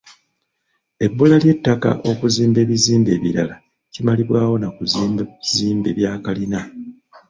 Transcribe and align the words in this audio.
Ebbula 1.05 1.35
ly'ettaka 1.43 1.89
okuzimba 2.11 2.57
ebizimbe 2.65 3.09
ebirala 3.17 3.55
kimalibwawo 3.93 4.55
na 4.59 4.69
kuzimba 4.75 5.21
bizimbe 5.29 5.89
bya 5.97 6.11
kalina. 6.25 6.59